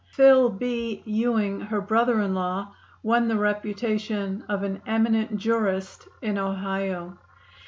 Phil. 0.13 0.49
B. 0.49 1.03
Ewing, 1.05 1.59
her 1.61 1.79
brother 1.79 2.21
in 2.21 2.33
law, 2.33 2.73
won 3.03 3.27
the 3.27 3.37
reputation 3.37 4.43
of 4.49 4.63
an 4.63 4.81
eminent 4.87 5.37
jurist 5.37 6.07
in 6.23 6.39
Ohio. 6.39 7.19